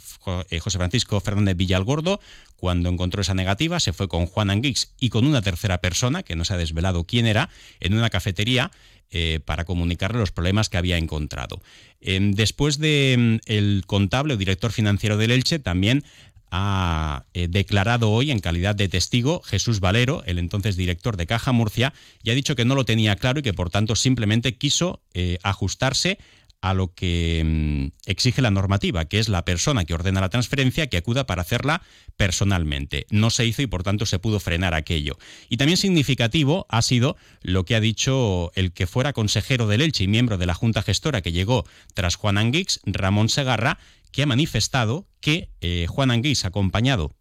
Eh, 0.49 0.59
José 0.59 0.77
Francisco 0.77 1.19
Fernández 1.21 1.55
Villalgordo, 1.55 2.19
cuando 2.57 2.89
encontró 2.89 3.21
esa 3.21 3.33
negativa, 3.33 3.79
se 3.79 3.93
fue 3.93 4.07
con 4.07 4.25
Juan 4.25 4.49
Anguix 4.49 4.93
y 4.99 5.09
con 5.09 5.25
una 5.25 5.41
tercera 5.41 5.79
persona, 5.79 6.23
que 6.23 6.35
no 6.35 6.43
se 6.43 6.53
ha 6.53 6.57
desvelado 6.57 7.05
quién 7.05 7.25
era, 7.25 7.49
en 7.79 7.93
una 7.93 8.09
cafetería 8.09 8.71
eh, 9.11 9.39
para 9.43 9.65
comunicarle 9.65 10.19
los 10.19 10.31
problemas 10.31 10.69
que 10.69 10.77
había 10.77 10.97
encontrado. 10.97 11.61
Em, 12.01 12.33
después 12.33 12.77
de 12.77 13.15
mm, 13.17 13.51
el 13.51 13.83
contable 13.85 14.33
o 14.33 14.37
director 14.37 14.71
financiero 14.71 15.17
del 15.17 15.31
Elche, 15.31 15.59
también 15.59 16.03
ha 16.51 17.25
eh, 17.33 17.47
declarado 17.49 18.11
hoy 18.11 18.31
en 18.31 18.39
calidad 18.39 18.75
de 18.75 18.87
testigo 18.87 19.41
Jesús 19.43 19.79
Valero, 19.79 20.23
el 20.25 20.39
entonces 20.39 20.77
director 20.77 21.17
de 21.17 21.27
Caja 21.27 21.51
Murcia, 21.51 21.93
y 22.23 22.29
ha 22.29 22.35
dicho 22.35 22.55
que 22.55 22.65
no 22.65 22.75
lo 22.75 22.85
tenía 22.85 23.15
claro 23.15 23.39
y 23.39 23.43
que 23.43 23.53
por 23.53 23.69
tanto 23.69 23.95
simplemente 23.95 24.55
quiso 24.55 25.01
eh, 25.13 25.39
ajustarse 25.43 26.17
a 26.61 26.73
lo 26.73 26.93
que 26.93 27.43
mm, 27.45 28.09
exige 28.09 28.41
la 28.41 28.51
normativa, 28.51 29.05
que 29.05 29.19
es 29.19 29.29
la 29.29 29.45
persona 29.45 29.85
que 29.85 29.93
ordena 29.93 30.21
la 30.21 30.29
transferencia 30.29 30.87
que 30.87 30.97
acuda 30.97 31.25
para 31.25 31.41
hacerla 31.41 31.81
personalmente. 32.15 33.05
No 33.09 33.29
se 33.29 33.45
hizo 33.45 33.61
y 33.61 33.67
por 33.67 33.83
tanto 33.83 34.05
se 34.05 34.19
pudo 34.19 34.39
frenar 34.39 34.73
aquello. 34.73 35.17
Y 35.49 35.57
también 35.57 35.77
significativo 35.77 36.65
ha 36.69 36.81
sido 36.81 37.15
lo 37.41 37.65
que 37.65 37.75
ha 37.75 37.79
dicho 37.79 38.51
el 38.55 38.71
que 38.71 38.87
fuera 38.87 39.13
consejero 39.13 39.67
del 39.67 39.81
Elche 39.81 40.03
y 40.03 40.07
miembro 40.07 40.37
de 40.37 40.45
la 40.45 40.53
Junta 40.53 40.81
Gestora 40.81 41.21
que 41.21 41.31
llegó 41.31 41.65
tras 41.93 42.15
Juan 42.15 42.37
Anguix, 42.37 42.79
Ramón 42.85 43.29
Segarra, 43.29 43.77
que 44.11 44.23
ha 44.23 44.25
manifestado 44.25 45.07
que 45.19 45.49
eh, 45.61 45.85
Juan 45.87 46.11
Anguix, 46.11 46.45
acompañado 46.45 47.15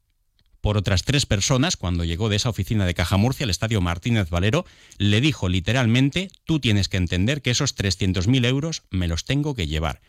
por 0.67 0.79
otras 0.79 1.05
tres 1.05 1.27
personas, 1.27 1.77
cuando 1.77 2.03
llegó 2.03 2.29
de 2.29 2.35
esa 2.35 2.49
oficina 2.49 2.87
de 2.87 2.95
Caja 2.95 3.17
Murcia 3.17 3.45
al 3.45 3.51
estadio 3.51 3.81
Martínez 3.81 4.31
Valero, 4.31 4.67
le 4.99 5.21
dijo 5.21 5.49
literalmente, 5.49 6.29
tú 6.45 6.59
tienes 6.59 6.89
que 6.89 6.97
entender 6.97 7.41
que 7.41 7.53
esos 7.53 7.77
300.000 7.77 8.45
euros 8.47 8.83
me 8.91 9.07
los 9.07 9.25
tengo 9.25 9.55
que 9.55 9.69
llevar, 9.69 10.01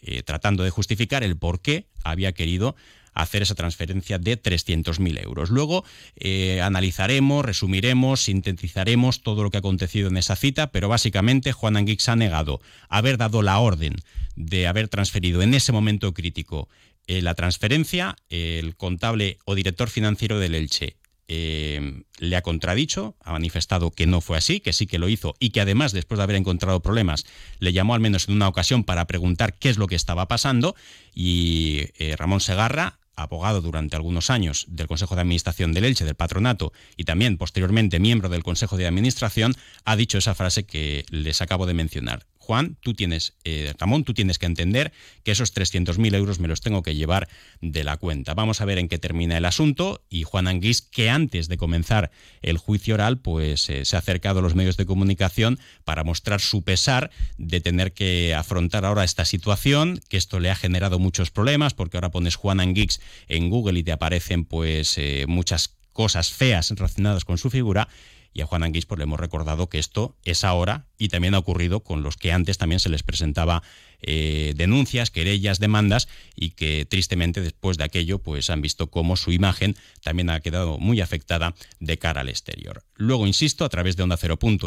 eh, 0.00 0.22
tratando 0.22 0.64
de 0.64 0.70
justificar 0.70 1.22
el 1.22 1.36
por 1.36 1.60
qué 1.60 1.88
había 2.04 2.32
querido 2.32 2.74
hacer 3.12 3.42
esa 3.42 3.54
transferencia 3.54 4.18
de 4.18 4.42
300.000 4.42 5.22
euros. 5.22 5.50
Luego 5.50 5.84
eh, 6.16 6.62
analizaremos, 6.62 7.44
resumiremos, 7.44 8.22
sintetizaremos 8.22 9.22
todo 9.22 9.42
lo 9.42 9.50
que 9.50 9.58
ha 9.58 9.60
acontecido 9.60 10.08
en 10.08 10.16
esa 10.16 10.36
cita, 10.36 10.72
pero 10.72 10.88
básicamente 10.88 11.52
Juan 11.52 11.76
Anguix 11.76 12.08
ha 12.08 12.16
negado 12.16 12.62
haber 12.88 13.18
dado 13.18 13.42
la 13.42 13.58
orden 13.58 13.96
de 14.36 14.66
haber 14.66 14.88
transferido 14.88 15.42
en 15.42 15.52
ese 15.52 15.70
momento 15.70 16.14
crítico 16.14 16.70
eh, 17.06 17.22
la 17.22 17.34
transferencia, 17.34 18.16
el 18.28 18.76
contable 18.76 19.38
o 19.44 19.54
director 19.54 19.88
financiero 19.88 20.38
del 20.38 20.54
Elche 20.54 20.96
eh, 21.34 22.02
le 22.18 22.36
ha 22.36 22.42
contradicho, 22.42 23.16
ha 23.20 23.32
manifestado 23.32 23.90
que 23.90 24.06
no 24.06 24.20
fue 24.20 24.36
así, 24.36 24.60
que 24.60 24.72
sí 24.72 24.86
que 24.86 24.98
lo 24.98 25.08
hizo 25.08 25.34
y 25.38 25.50
que 25.50 25.60
además, 25.60 25.92
después 25.92 26.18
de 26.18 26.24
haber 26.24 26.36
encontrado 26.36 26.80
problemas, 26.80 27.24
le 27.58 27.72
llamó 27.72 27.94
al 27.94 28.00
menos 28.00 28.28
en 28.28 28.34
una 28.34 28.48
ocasión 28.48 28.84
para 28.84 29.06
preguntar 29.06 29.54
qué 29.58 29.70
es 29.70 29.78
lo 29.78 29.86
que 29.86 29.94
estaba 29.94 30.28
pasando 30.28 30.76
y 31.14 31.86
eh, 31.98 32.16
Ramón 32.16 32.40
Segarra 32.40 32.98
abogado 33.14 33.60
durante 33.60 33.96
algunos 33.96 34.30
años 34.30 34.66
del 34.68 34.86
Consejo 34.86 35.14
de 35.14 35.22
Administración 35.22 35.72
del 35.72 35.84
Elche, 35.84 36.04
del 36.04 36.14
patronato, 36.14 36.72
y 36.96 37.04
también 37.04 37.36
posteriormente 37.36 38.00
miembro 38.00 38.28
del 38.28 38.42
Consejo 38.42 38.76
de 38.76 38.86
Administración, 38.86 39.54
ha 39.84 39.96
dicho 39.96 40.18
esa 40.18 40.34
frase 40.34 40.64
que 40.64 41.04
les 41.10 41.40
acabo 41.42 41.66
de 41.66 41.74
mencionar. 41.74 42.26
Juan, 42.42 42.76
tú 42.80 42.92
tienes, 42.92 43.34
eh, 43.44 43.72
Ramón, 43.78 44.02
tú 44.02 44.14
tienes 44.14 44.40
que 44.40 44.46
entender 44.46 44.92
que 45.22 45.30
esos 45.30 45.54
300.000 45.54 46.14
euros 46.16 46.40
me 46.40 46.48
los 46.48 46.60
tengo 46.60 46.82
que 46.82 46.96
llevar 46.96 47.28
de 47.60 47.84
la 47.84 47.96
cuenta. 47.96 48.34
Vamos 48.34 48.60
a 48.60 48.64
ver 48.64 48.78
en 48.78 48.88
qué 48.88 48.98
termina 48.98 49.38
el 49.38 49.44
asunto 49.44 50.02
y 50.10 50.24
Juan 50.24 50.48
Anguís, 50.48 50.82
que 50.82 51.08
antes 51.08 51.46
de 51.46 51.56
comenzar 51.56 52.10
el 52.42 52.58
juicio 52.58 52.94
oral, 52.94 53.18
pues 53.18 53.70
eh, 53.70 53.84
se 53.84 53.94
ha 53.94 54.00
acercado 54.00 54.40
a 54.40 54.42
los 54.42 54.56
medios 54.56 54.76
de 54.76 54.84
comunicación 54.84 55.60
para 55.84 56.02
mostrar 56.02 56.40
su 56.40 56.62
pesar 56.62 57.12
de 57.38 57.60
tener 57.60 57.92
que 57.92 58.34
afrontar 58.34 58.84
ahora 58.84 59.04
esta 59.04 59.24
situación, 59.24 60.00
que 60.08 60.16
esto 60.16 60.40
le 60.40 60.50
ha 60.50 60.56
generado 60.56 60.98
muchos 60.98 61.30
problemas, 61.30 61.74
porque 61.74 61.96
ahora 61.96 62.10
pones 62.10 62.34
Juan 62.34 62.58
Anguix 62.58 63.00
en 63.28 63.50
Google 63.50 63.78
y 63.78 63.84
te 63.84 63.92
aparecen 63.92 64.44
pues 64.44 64.98
eh, 64.98 65.26
muchas 65.28 65.76
cosas 65.92 66.32
feas 66.32 66.70
relacionadas 66.70 67.24
con 67.24 67.38
su 67.38 67.50
figura 67.50 67.88
y 68.34 68.40
a 68.40 68.46
Juan 68.46 68.62
Anguís 68.62 68.86
pues, 68.86 68.98
le 68.98 69.04
hemos 69.04 69.20
recordado 69.20 69.68
que 69.68 69.78
esto 69.78 70.16
es 70.24 70.44
ahora 70.44 70.86
y 70.98 71.08
también 71.08 71.34
ha 71.34 71.38
ocurrido 71.38 71.80
con 71.80 72.02
los 72.02 72.16
que 72.16 72.32
antes 72.32 72.58
también 72.58 72.80
se 72.80 72.88
les 72.88 73.02
presentaba 73.02 73.62
eh, 74.00 74.54
denuncias, 74.56 75.10
querellas, 75.10 75.60
demandas 75.60 76.08
y 76.34 76.50
que 76.50 76.84
tristemente 76.84 77.40
después 77.40 77.78
de 77.78 77.84
aquello 77.84 78.18
pues 78.18 78.50
han 78.50 78.62
visto 78.62 78.88
cómo 78.88 79.16
su 79.16 79.32
imagen 79.32 79.76
también 80.02 80.30
ha 80.30 80.40
quedado 80.40 80.78
muy 80.78 81.00
afectada 81.00 81.54
de 81.80 81.98
cara 81.98 82.22
al 82.22 82.28
exterior. 82.28 82.84
Luego, 82.96 83.26
insisto, 83.26 83.64
a 83.64 83.68
través 83.68 83.96
de 83.96 84.02
onda 84.02 84.18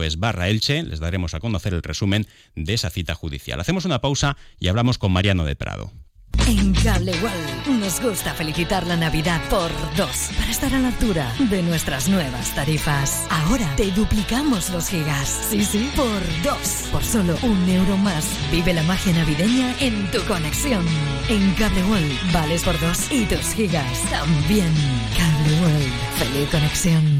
es 0.03 0.19
barra 0.19 0.49
Elche 0.49 0.83
les 0.83 0.99
daremos 0.99 1.33
a 1.33 1.39
conocer 1.39 1.73
el 1.73 1.83
resumen 1.83 2.27
de 2.55 2.73
esa 2.73 2.89
cita 2.89 3.15
judicial. 3.15 3.59
Hacemos 3.59 3.85
una 3.85 4.01
pausa 4.01 4.37
y 4.59 4.67
hablamos 4.67 4.97
con 4.97 5.11
Mariano 5.11 5.45
de 5.45 5.55
Prado. 5.55 5.91
En 6.47 6.73
Cable 6.73 7.11
World 7.23 7.79
nos 7.79 7.99
gusta 7.99 8.31
felicitar 8.35 8.85
la 8.85 8.95
Navidad 8.95 9.41
por 9.49 9.71
dos, 9.95 10.29
para 10.37 10.51
estar 10.51 10.73
a 10.75 10.79
la 10.79 10.89
altura 10.89 11.33
de 11.39 11.63
nuestras 11.63 12.07
nuevas 12.07 12.53
tarifas. 12.53 13.25
Ahora 13.31 13.67
te 13.75 13.89
duplicamos 13.91 14.69
los 14.69 14.87
gigas. 14.89 15.47
Sí, 15.49 15.63
sí, 15.63 15.89
por 15.95 16.21
dos. 16.43 16.87
Por 16.91 17.03
solo 17.03 17.35
un 17.41 17.67
euro 17.67 17.97
más. 17.97 18.25
Vive 18.51 18.75
la 18.75 18.83
magia 18.83 19.13
navideña 19.13 19.73
en 19.79 20.09
tu 20.11 20.23
conexión. 20.25 20.85
En 21.29 21.51
Cable 21.55 21.83
World 21.85 22.31
vales 22.31 22.63
por 22.63 22.79
dos 22.79 23.11
y 23.11 23.25
tus 23.25 23.53
gigas 23.55 24.01
también. 24.11 24.71
Cable 25.17 25.61
World. 25.61 25.93
Feliz 26.19 26.49
conexión. 26.51 27.14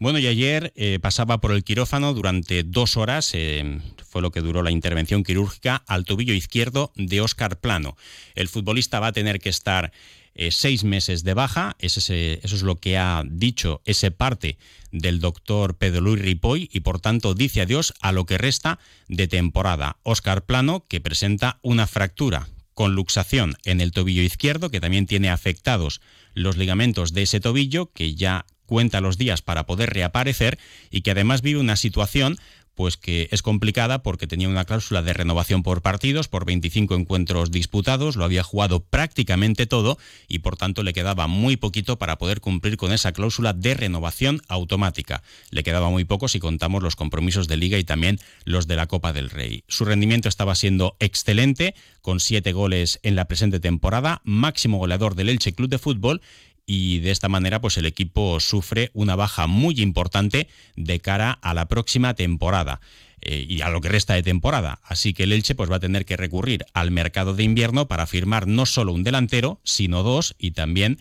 Bueno, 0.00 0.20
y 0.20 0.28
ayer 0.28 0.72
eh, 0.76 1.00
pasaba 1.02 1.40
por 1.40 1.50
el 1.50 1.64
quirófano 1.64 2.14
durante 2.14 2.62
dos 2.62 2.96
horas, 2.96 3.30
eh, 3.34 3.80
fue 4.08 4.22
lo 4.22 4.30
que 4.30 4.40
duró 4.40 4.62
la 4.62 4.70
intervención 4.70 5.24
quirúrgica, 5.24 5.82
al 5.88 6.04
tobillo 6.04 6.34
izquierdo 6.34 6.92
de 6.94 7.20
Óscar 7.20 7.58
Plano. 7.58 7.96
El 8.36 8.46
futbolista 8.46 9.00
va 9.00 9.08
a 9.08 9.12
tener 9.12 9.40
que 9.40 9.48
estar 9.48 9.90
eh, 10.36 10.52
seis 10.52 10.84
meses 10.84 11.24
de 11.24 11.34
baja, 11.34 11.74
eso 11.80 12.00
es 12.14 12.62
lo 12.62 12.76
que 12.76 12.96
ha 12.96 13.24
dicho 13.26 13.82
ese 13.84 14.12
parte 14.12 14.56
del 14.92 15.18
doctor 15.18 15.76
Pedro 15.76 16.02
Luis 16.02 16.22
Ripoll 16.22 16.68
y 16.72 16.78
por 16.80 17.00
tanto 17.00 17.34
dice 17.34 17.60
adiós 17.60 17.92
a 18.00 18.12
lo 18.12 18.24
que 18.24 18.38
resta 18.38 18.78
de 19.08 19.26
temporada. 19.26 19.96
Óscar 20.04 20.46
Plano 20.46 20.86
que 20.86 21.00
presenta 21.00 21.58
una 21.62 21.88
fractura 21.88 22.48
con 22.72 22.94
luxación 22.94 23.56
en 23.64 23.80
el 23.80 23.90
tobillo 23.90 24.22
izquierdo 24.22 24.70
que 24.70 24.78
también 24.78 25.06
tiene 25.06 25.28
afectados 25.28 26.00
los 26.34 26.56
ligamentos 26.56 27.12
de 27.12 27.22
ese 27.22 27.40
tobillo 27.40 27.90
que 27.92 28.14
ya 28.14 28.46
cuenta 28.68 29.00
los 29.00 29.18
días 29.18 29.42
para 29.42 29.66
poder 29.66 29.90
reaparecer 29.90 30.60
y 30.90 31.00
que 31.00 31.10
además 31.10 31.42
vive 31.42 31.58
una 31.58 31.74
situación 31.74 32.38
pues 32.78 32.96
que 32.96 33.26
es 33.32 33.42
complicada 33.42 34.04
porque 34.04 34.28
tenía 34.28 34.48
una 34.48 34.64
cláusula 34.64 35.02
de 35.02 35.12
renovación 35.12 35.64
por 35.64 35.82
partidos, 35.82 36.28
por 36.28 36.44
25 36.44 36.94
encuentros 36.94 37.50
disputados, 37.50 38.14
lo 38.14 38.24
había 38.24 38.44
jugado 38.44 38.78
prácticamente 38.84 39.66
todo 39.66 39.98
y 40.28 40.38
por 40.38 40.56
tanto 40.56 40.84
le 40.84 40.92
quedaba 40.92 41.26
muy 41.26 41.56
poquito 41.56 41.98
para 41.98 42.18
poder 42.18 42.40
cumplir 42.40 42.76
con 42.76 42.92
esa 42.92 43.10
cláusula 43.10 43.52
de 43.52 43.74
renovación 43.74 44.42
automática. 44.46 45.24
Le 45.50 45.64
quedaba 45.64 45.90
muy 45.90 46.04
poco 46.04 46.28
si 46.28 46.38
contamos 46.38 46.84
los 46.84 46.94
compromisos 46.94 47.48
de 47.48 47.56
liga 47.56 47.78
y 47.78 47.84
también 47.84 48.20
los 48.44 48.68
de 48.68 48.76
la 48.76 48.86
Copa 48.86 49.12
del 49.12 49.28
Rey. 49.28 49.64
Su 49.66 49.84
rendimiento 49.84 50.28
estaba 50.28 50.54
siendo 50.54 50.96
excelente, 51.00 51.74
con 52.00 52.20
siete 52.20 52.52
goles 52.52 53.00
en 53.02 53.16
la 53.16 53.24
presente 53.24 53.58
temporada, 53.58 54.20
máximo 54.22 54.78
goleador 54.78 55.16
del 55.16 55.30
Elche 55.30 55.52
Club 55.52 55.68
de 55.68 55.78
Fútbol 55.78 56.20
y 56.68 56.98
de 56.98 57.10
esta 57.10 57.30
manera 57.30 57.62
pues 57.62 57.78
el 57.78 57.86
equipo 57.86 58.38
sufre 58.40 58.90
una 58.92 59.16
baja 59.16 59.46
muy 59.46 59.80
importante 59.80 60.48
de 60.76 61.00
cara 61.00 61.32
a 61.32 61.54
la 61.54 61.66
próxima 61.66 62.14
temporada. 62.14 62.80
Eh, 63.20 63.46
y 63.48 63.62
a 63.62 63.68
lo 63.68 63.80
que 63.80 63.88
resta 63.88 64.14
de 64.14 64.22
temporada. 64.22 64.78
Así 64.84 65.12
que 65.12 65.24
el 65.24 65.32
Elche 65.32 65.56
pues, 65.56 65.68
va 65.68 65.76
a 65.76 65.80
tener 65.80 66.04
que 66.04 66.16
recurrir 66.16 66.64
al 66.72 66.92
mercado 66.92 67.34
de 67.34 67.42
invierno 67.42 67.88
para 67.88 68.06
firmar 68.06 68.46
no 68.46 68.64
solo 68.64 68.92
un 68.92 69.02
delantero, 69.02 69.60
sino 69.64 70.04
dos 70.04 70.36
y 70.38 70.52
también 70.52 71.00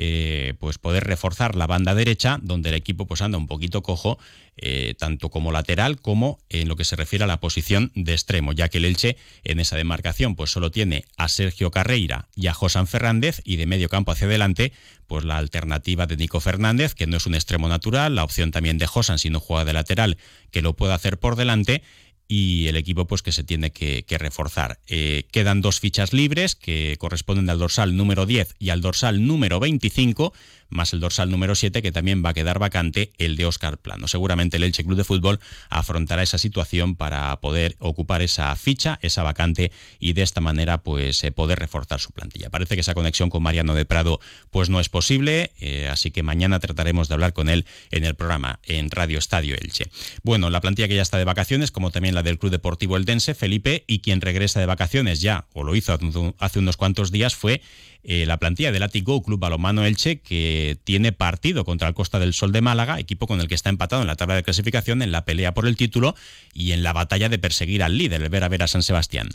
eh, 0.00 0.54
pues 0.60 0.78
poder 0.78 1.02
reforzar 1.02 1.56
la 1.56 1.66
banda 1.66 1.92
derecha, 1.92 2.38
donde 2.40 2.68
el 2.68 2.76
equipo 2.76 3.06
pues 3.06 3.20
anda 3.20 3.36
un 3.36 3.48
poquito 3.48 3.82
cojo, 3.82 4.16
eh, 4.56 4.94
tanto 4.96 5.28
como 5.28 5.50
lateral 5.50 6.00
como 6.00 6.38
en 6.48 6.68
lo 6.68 6.76
que 6.76 6.84
se 6.84 6.94
refiere 6.94 7.24
a 7.24 7.26
la 7.26 7.40
posición 7.40 7.90
de 7.96 8.12
extremo, 8.12 8.52
ya 8.52 8.68
que 8.68 8.78
el 8.78 8.84
Elche 8.84 9.16
en 9.42 9.58
esa 9.58 9.76
demarcación 9.76 10.36
pues 10.36 10.50
solo 10.50 10.70
tiene 10.70 11.04
a 11.16 11.28
Sergio 11.28 11.72
Carreira 11.72 12.28
y 12.36 12.46
a 12.46 12.54
Josan 12.54 12.86
Fernández 12.86 13.40
y 13.44 13.56
de 13.56 13.66
medio 13.66 13.88
campo 13.88 14.12
hacia 14.12 14.28
adelante 14.28 14.72
pues 15.08 15.24
la 15.24 15.36
alternativa 15.36 16.06
de 16.06 16.16
Nico 16.16 16.38
Fernández, 16.38 16.94
que 16.94 17.08
no 17.08 17.16
es 17.16 17.26
un 17.26 17.34
extremo 17.34 17.68
natural, 17.68 18.14
la 18.14 18.22
opción 18.22 18.52
también 18.52 18.78
de 18.78 18.86
Josan 18.86 19.18
si 19.18 19.30
no 19.30 19.40
juega 19.40 19.64
de 19.64 19.72
lateral, 19.72 20.16
que 20.52 20.62
lo 20.62 20.74
puede 20.74 20.94
hacer 20.94 21.18
por 21.18 21.34
delante 21.34 21.82
y 22.28 22.66
el 22.66 22.76
equipo 22.76 23.06
pues 23.06 23.22
que 23.22 23.32
se 23.32 23.42
tiene 23.42 23.72
que, 23.72 24.04
reforzar. 24.18 24.78
Eh, 24.86 25.24
quedan 25.32 25.62
dos 25.62 25.80
fichas 25.80 26.12
libres 26.12 26.54
que 26.54 26.96
corresponden 26.98 27.48
al 27.48 27.58
dorsal 27.58 27.96
número 27.96 28.26
10 28.26 28.54
y 28.58 28.68
al 28.68 28.82
dorsal 28.82 29.26
número 29.26 29.58
25 29.58 30.34
más 30.70 30.92
el 30.92 31.00
dorsal 31.00 31.30
número 31.30 31.54
7 31.54 31.82
que 31.82 31.92
también 31.92 32.24
va 32.24 32.30
a 32.30 32.34
quedar 32.34 32.58
vacante 32.58 33.12
el 33.18 33.36
de 33.36 33.46
Óscar 33.46 33.78
Plano. 33.78 34.08
Seguramente 34.08 34.56
el 34.56 34.64
Elche 34.64 34.84
Club 34.84 34.96
de 34.96 35.04
Fútbol 35.04 35.40
afrontará 35.70 36.22
esa 36.22 36.38
situación 36.38 36.96
para 36.96 37.34
poder 37.40 37.76
ocupar 37.78 38.22
esa 38.22 38.54
ficha, 38.56 38.98
esa 39.02 39.22
vacante 39.22 39.72
y 39.98 40.12
de 40.12 40.22
esta 40.22 40.40
manera 40.40 40.78
pues 40.82 41.22
eh, 41.24 41.32
poder 41.32 41.58
reforzar 41.58 42.00
su 42.00 42.12
plantilla. 42.12 42.50
Parece 42.50 42.74
que 42.74 42.80
esa 42.82 42.94
conexión 42.94 43.30
con 43.30 43.42
Mariano 43.42 43.74
de 43.74 43.84
Prado 43.84 44.20
pues 44.50 44.70
no 44.70 44.80
es 44.80 44.88
posible, 44.88 45.52
eh, 45.60 45.88
así 45.88 46.10
que 46.10 46.22
mañana 46.22 46.60
trataremos 46.60 47.08
de 47.08 47.14
hablar 47.14 47.32
con 47.32 47.48
él 47.48 47.66
en 47.90 48.04
el 48.04 48.14
programa 48.14 48.60
en 48.64 48.90
Radio 48.90 49.18
Estadio 49.18 49.56
Elche. 49.56 49.86
Bueno, 50.22 50.50
la 50.50 50.60
plantilla 50.60 50.88
que 50.88 50.96
ya 50.96 51.02
está 51.02 51.18
de 51.18 51.24
vacaciones, 51.24 51.70
como 51.70 51.90
también 51.90 52.14
la 52.14 52.22
del 52.22 52.38
Club 52.38 52.52
Deportivo 52.52 52.96
Eldense, 52.96 53.34
Felipe, 53.34 53.84
y 53.86 54.00
quien 54.00 54.20
regresa 54.20 54.60
de 54.60 54.66
vacaciones 54.66 55.20
ya, 55.20 55.46
o 55.52 55.64
lo 55.64 55.74
hizo 55.74 55.98
hace 56.38 56.58
unos 56.58 56.76
cuantos 56.76 57.10
días, 57.10 57.34
fue 57.34 57.62
eh, 58.04 58.26
la 58.26 58.38
plantilla 58.38 58.72
del 58.72 58.82
Atico 58.82 59.22
Club 59.22 59.40
Balomano 59.40 59.84
Elche, 59.84 60.20
que 60.20 60.78
tiene 60.84 61.12
partido 61.12 61.64
contra 61.64 61.88
el 61.88 61.94
Costa 61.94 62.18
del 62.18 62.32
Sol 62.32 62.52
de 62.52 62.60
Málaga, 62.60 62.98
equipo 62.98 63.26
con 63.26 63.40
el 63.40 63.48
que 63.48 63.54
está 63.54 63.70
empatado 63.70 64.02
en 64.02 64.08
la 64.08 64.16
tabla 64.16 64.36
de 64.36 64.42
clasificación, 64.42 65.02
en 65.02 65.12
la 65.12 65.24
pelea 65.24 65.54
por 65.54 65.66
el 65.66 65.76
título 65.76 66.14
y 66.54 66.72
en 66.72 66.82
la 66.82 66.92
batalla 66.92 67.28
de 67.28 67.38
perseguir 67.38 67.82
al 67.82 67.98
líder, 67.98 68.22
el 68.22 68.28
Vera 68.28 68.48
Vera 68.48 68.66
San 68.66 68.82
Sebastián. 68.82 69.28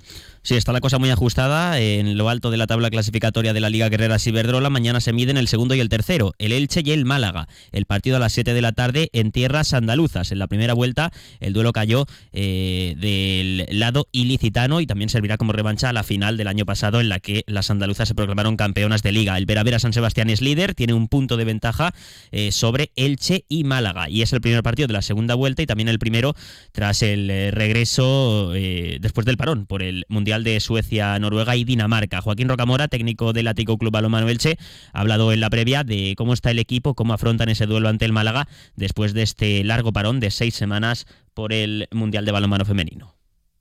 Sí, 0.45 0.55
está 0.55 0.73
la 0.73 0.81
cosa 0.81 0.99
muy 0.99 1.09
ajustada. 1.09 1.79
En 1.79 2.17
lo 2.17 2.27
alto 2.27 2.51
de 2.51 2.57
la 2.57 2.67
tabla 2.67 2.89
clasificatoria 2.89 3.53
de 3.53 3.61
la 3.61 3.69
Liga 3.69 3.87
Guerrera 3.87 4.19
Ciberdrola, 4.19 4.69
mañana 4.69 4.99
se 4.99 5.13
miden 5.13 5.37
el 5.37 5.47
segundo 5.47 5.73
y 5.73 5.79
el 5.79 5.87
tercero, 5.87 6.33
el 6.37 6.51
Elche 6.51 6.81
y 6.83 6.91
el 6.91 7.05
Málaga. 7.05 7.47
El 7.71 7.85
partido 7.85 8.17
a 8.17 8.19
las 8.19 8.33
7 8.33 8.53
de 8.53 8.61
la 8.61 8.73
tarde 8.73 9.09
en 9.13 9.31
tierras 9.31 9.73
andaluzas. 9.73 10.33
En 10.33 10.39
la 10.39 10.47
primera 10.47 10.73
vuelta, 10.73 11.13
el 11.39 11.53
duelo 11.53 11.71
cayó 11.71 12.07
eh, 12.33 12.95
del 12.97 13.79
lado 13.79 14.09
ilicitano 14.11 14.81
y 14.81 14.85
también 14.85 15.09
servirá 15.09 15.37
como 15.37 15.53
revancha 15.53 15.89
a 15.89 15.93
la 15.93 16.03
final 16.03 16.35
del 16.35 16.47
año 16.47 16.65
pasado, 16.65 16.99
en 16.99 17.07
la 17.07 17.19
que 17.19 17.43
las 17.47 17.71
andaluzas 17.71 18.09
se 18.09 18.15
proclamaron 18.15 18.52
campeonas 18.57 19.03
de 19.03 19.11
Liga. 19.11 19.37
El 19.37 19.45
Veravera 19.45 19.79
San 19.79 19.93
Sebastián 19.93 20.29
es 20.29 20.41
líder, 20.41 20.75
tiene 20.75 20.93
un 20.93 21.07
punto 21.07 21.37
de 21.37 21.45
ventaja 21.45 21.93
eh, 22.31 22.51
sobre 22.51 22.91
Elche 22.95 23.45
y 23.49 23.63
Málaga. 23.63 24.09
Y 24.09 24.21
es 24.21 24.33
el 24.33 24.41
primer 24.41 24.63
partido 24.63 24.87
de 24.87 24.93
la 24.93 25.01
segunda 25.01 25.35
vuelta 25.35 25.61
y 25.61 25.65
también 25.65 25.89
el 25.89 25.99
primero 25.99 26.35
tras 26.71 27.01
el 27.01 27.29
eh, 27.29 27.51
regreso 27.51 28.51
después 28.51 29.25
del 29.25 29.37
parón 29.37 29.65
por 29.65 29.83
el 29.83 30.05
Mundial 30.09 30.43
de 30.43 30.59
Suecia, 30.59 31.17
Noruega 31.19 31.55
y 31.55 31.63
Dinamarca. 31.63 32.21
Joaquín 32.21 32.49
Rocamora, 32.49 32.87
técnico 32.87 33.33
del 33.33 33.47
Ático 33.47 33.77
Club 33.77 33.91
Balonmano 33.91 34.29
Elche, 34.29 34.57
ha 34.91 35.01
hablado 35.01 35.31
en 35.31 35.39
la 35.39 35.49
previa 35.49 35.83
de 35.83 36.15
cómo 36.17 36.33
está 36.33 36.51
el 36.51 36.59
equipo, 36.59 36.93
cómo 36.93 37.13
afrontan 37.13 37.49
ese 37.49 37.65
duelo 37.65 37.89
ante 37.89 38.05
el 38.05 38.13
Málaga 38.13 38.47
después 38.75 39.13
de 39.13 39.23
este 39.23 39.63
largo 39.63 39.91
parón 39.91 40.19
de 40.19 40.31
seis 40.31 40.53
semanas 40.53 41.05
por 41.33 41.53
el 41.53 41.87
Mundial 41.91 42.25
de 42.25 42.31
Balonmano 42.31 42.65
Femenino. 42.65 43.15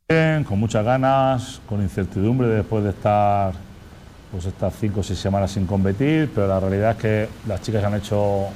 Bien, 0.08 0.44
con 0.44 0.58
muchas 0.58 0.84
ganas, 0.84 1.60
con 1.66 1.80
incertidumbre 1.80 2.48
después 2.48 2.84
de 2.84 2.90
estar 2.90 3.54
pues 4.32 4.46
estas 4.46 4.72
cinco 4.80 5.00
o 5.00 5.02
seis 5.02 5.18
semanas 5.18 5.52
sin 5.52 5.66
competir, 5.66 6.30
pero 6.34 6.46
la 6.48 6.58
realidad 6.58 6.92
es 6.92 6.96
que 6.96 7.28
las 7.46 7.60
chicas 7.60 7.84
han 7.84 7.94
hecho 7.94 8.46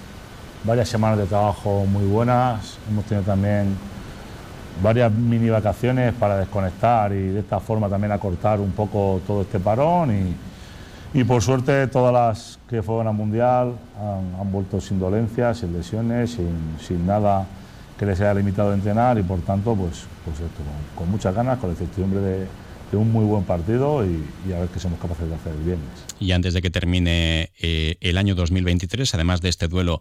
varias 0.65 0.89
semanas 0.89 1.19
de 1.19 1.27
trabajo 1.27 1.85
muy 1.85 2.07
buenas. 2.07 2.79
Hemos 2.91 3.05
tenido 3.05 3.27
también 3.27 3.77
varias 4.83 5.13
mini 5.13 5.51
vacaciones 5.51 6.15
para 6.15 6.39
desconectar 6.39 7.13
y 7.13 7.29
de 7.29 7.41
esta 7.41 7.61
forma 7.61 7.91
también 7.91 8.13
acortar 8.13 8.59
un 8.59 8.73
poco 8.73 9.21
todo 9.27 9.43
este 9.43 9.61
parón 9.61 10.11
y, 10.13 10.35
Y 11.19 11.25
por 11.25 11.43
suerte 11.43 11.87
todas 11.89 12.13
las 12.13 12.59
que 12.69 12.83
fueron 12.83 13.07
al 13.07 13.15
Mundial 13.15 13.75
han, 14.41 14.51
vuelto 14.51 14.81
sin 14.81 14.99
dolencias, 14.99 15.59
sin 15.59 15.73
lesiones, 15.73 16.31
sin, 16.31 16.77
sin, 16.81 17.07
nada 17.07 17.47
que 17.99 18.05
les 18.05 18.21
haya 18.21 18.35
limitado 18.35 18.71
a 18.71 18.75
entrenar 18.75 19.19
y 19.19 19.23
por 19.23 19.41
tanto, 19.41 19.75
pues, 19.75 20.05
pues 20.25 20.41
esto, 20.41 20.63
con, 20.95 21.11
muchas 21.11 21.35
ganas, 21.35 21.59
con 21.59 21.71
la 21.71 21.75
incertidumbre 21.75 22.21
de, 22.21 22.47
de 22.91 22.97
un 22.97 23.11
muy 23.11 23.25
buen 23.25 23.45
partido 23.45 24.05
y, 24.05 24.53
a 24.53 24.61
ver 24.61 24.69
qué 24.69 24.79
somos 24.79 25.01
capaces 25.01 25.29
de 25.29 25.35
hacer 25.35 25.53
el 25.53 25.65
viernes. 25.65 25.89
Y 26.21 26.33
antes 26.33 26.55
de 26.55 26.63
que 26.63 26.71
termine 26.71 27.51
eh, 27.61 27.97
el 28.01 28.19
año 28.19 28.35
2023, 28.35 29.15
además 29.15 29.41
de 29.41 29.49
este 29.49 29.69
duelo 29.69 30.01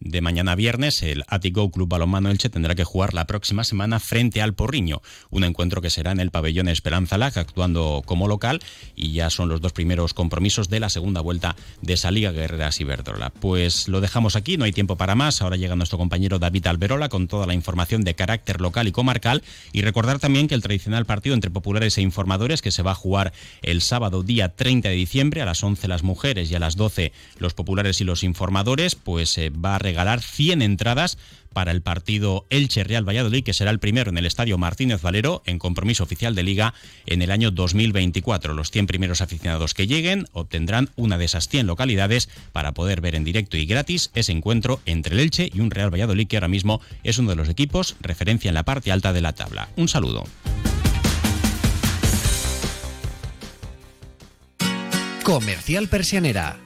de 0.00 0.20
mañana 0.20 0.54
viernes, 0.54 1.02
el 1.02 1.24
Atigo 1.26 1.70
Club 1.70 1.88
Balonmano 1.88 2.30
Elche 2.30 2.50
tendrá 2.50 2.74
que 2.74 2.84
jugar 2.84 3.14
la 3.14 3.26
próxima 3.26 3.64
semana 3.64 3.98
frente 3.98 4.42
al 4.42 4.54
Porriño, 4.54 5.00
un 5.30 5.44
encuentro 5.44 5.80
que 5.80 5.90
será 5.90 6.12
en 6.12 6.20
el 6.20 6.30
pabellón 6.30 6.68
Esperanza 6.68 7.18
Lag, 7.18 7.38
actuando 7.38 8.02
como 8.04 8.28
local, 8.28 8.60
y 8.94 9.12
ya 9.12 9.30
son 9.30 9.48
los 9.48 9.60
dos 9.60 9.72
primeros 9.72 10.14
compromisos 10.14 10.68
de 10.68 10.80
la 10.80 10.90
segunda 10.90 11.20
vuelta 11.20 11.56
de 11.82 11.94
esa 11.94 12.10
Liga 12.10 12.32
Guerreras 12.32 12.80
Iberdrola. 12.80 13.30
Pues 13.30 13.88
lo 13.88 14.00
dejamos 14.00 14.36
aquí, 14.36 14.56
no 14.56 14.64
hay 14.64 14.72
tiempo 14.72 14.96
para 14.96 15.14
más. 15.14 15.42
Ahora 15.42 15.56
llega 15.56 15.76
nuestro 15.76 15.98
compañero 15.98 16.38
David 16.38 16.66
Alberola 16.66 17.08
con 17.08 17.26
toda 17.26 17.46
la 17.46 17.54
información 17.54 18.04
de 18.04 18.14
carácter 18.14 18.60
local 18.60 18.88
y 18.88 18.92
comarcal, 18.92 19.42
y 19.72 19.82
recordar 19.82 20.18
también 20.18 20.46
que 20.46 20.54
el 20.54 20.62
tradicional 20.62 21.06
partido 21.06 21.34
entre 21.34 21.50
populares 21.50 21.98
e 21.98 22.02
informadores 22.02 22.62
que 22.62 22.70
se 22.70 22.82
va 22.82 22.92
a 22.92 22.94
jugar 22.94 23.32
el 23.62 23.80
sábado 23.80 24.22
día 24.22 24.54
30 24.54 24.90
de 24.90 24.94
diciembre 24.94 25.42
a 25.42 25.46
las 25.46 25.62
11 25.62 25.88
las 25.88 26.02
mujeres 26.02 26.50
y 26.50 26.54
a 26.54 26.58
las 26.58 26.76
12 26.76 27.12
los 27.38 27.54
populares 27.54 28.00
y 28.00 28.04
los 28.04 28.22
informadores, 28.22 28.94
pues 28.94 29.36
eh, 29.38 29.50
va 29.50 29.76
a 29.76 29.78
regalar 29.86 30.20
100 30.20 30.62
entradas 30.62 31.16
para 31.52 31.70
el 31.70 31.80
partido 31.80 32.44
Elche 32.50 32.82
Real 32.82 33.08
Valladolid, 33.08 33.44
que 33.44 33.54
será 33.54 33.70
el 33.70 33.78
primero 33.78 34.10
en 34.10 34.18
el 34.18 34.26
Estadio 34.26 34.58
Martínez 34.58 35.00
Valero, 35.00 35.44
en 35.46 35.60
compromiso 35.60 36.02
oficial 36.02 36.34
de 36.34 36.42
liga 36.42 36.74
en 37.06 37.22
el 37.22 37.30
año 37.30 37.52
2024. 37.52 38.52
Los 38.52 38.72
100 38.72 38.88
primeros 38.88 39.20
aficionados 39.20 39.74
que 39.74 39.86
lleguen 39.86 40.26
obtendrán 40.32 40.90
una 40.96 41.18
de 41.18 41.24
esas 41.24 41.48
100 41.48 41.68
localidades 41.68 42.28
para 42.50 42.72
poder 42.72 43.00
ver 43.00 43.14
en 43.14 43.22
directo 43.22 43.56
y 43.56 43.64
gratis 43.64 44.10
ese 44.14 44.32
encuentro 44.32 44.80
entre 44.86 45.14
el 45.14 45.20
Elche 45.20 45.48
y 45.54 45.60
un 45.60 45.70
Real 45.70 45.94
Valladolid 45.94 46.26
que 46.26 46.36
ahora 46.36 46.48
mismo 46.48 46.80
es 47.04 47.18
uno 47.18 47.30
de 47.30 47.36
los 47.36 47.48
equipos 47.48 47.94
referencia 48.00 48.48
en 48.48 48.54
la 48.54 48.64
parte 48.64 48.90
alta 48.90 49.12
de 49.12 49.20
la 49.20 49.34
tabla. 49.34 49.68
Un 49.76 49.86
saludo. 49.86 50.24
Comercial 55.22 55.88
Persianera 55.88 56.65